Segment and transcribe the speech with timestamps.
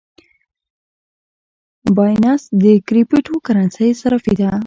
[1.95, 4.51] بایننس د کریپټو کرنسۍ صرافي ده